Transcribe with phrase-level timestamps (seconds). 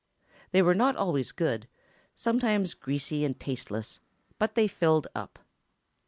[0.49, 3.99] They were not always good—sometimes greasy and tasteless,
[4.39, 5.37] but they filled up.